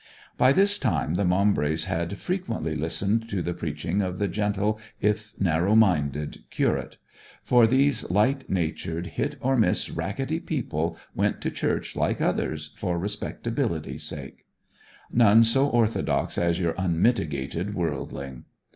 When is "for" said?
7.43-7.67, 12.75-12.97